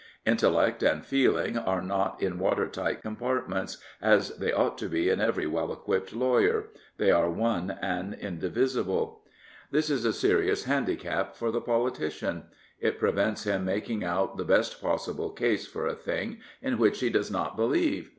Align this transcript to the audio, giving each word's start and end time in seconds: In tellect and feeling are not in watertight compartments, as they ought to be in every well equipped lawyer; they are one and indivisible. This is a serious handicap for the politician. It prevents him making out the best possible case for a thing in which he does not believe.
In 0.25 0.35
tellect 0.35 0.81
and 0.81 1.05
feeling 1.05 1.59
are 1.59 1.79
not 1.83 2.23
in 2.23 2.39
watertight 2.39 3.03
compartments, 3.03 3.77
as 4.01 4.29
they 4.37 4.51
ought 4.51 4.75
to 4.79 4.89
be 4.89 5.09
in 5.11 5.21
every 5.21 5.45
well 5.45 5.71
equipped 5.71 6.11
lawyer; 6.11 6.69
they 6.97 7.11
are 7.11 7.29
one 7.29 7.77
and 7.83 8.15
indivisible. 8.15 9.21
This 9.69 9.91
is 9.91 10.03
a 10.03 10.11
serious 10.11 10.63
handicap 10.63 11.35
for 11.35 11.51
the 11.51 11.61
politician. 11.61 12.45
It 12.79 12.97
prevents 12.97 13.43
him 13.43 13.63
making 13.63 14.03
out 14.03 14.37
the 14.37 14.43
best 14.43 14.81
possible 14.81 15.29
case 15.29 15.67
for 15.67 15.85
a 15.85 15.93
thing 15.93 16.39
in 16.63 16.79
which 16.79 16.99
he 16.99 17.11
does 17.11 17.29
not 17.29 17.55
believe. 17.55 18.09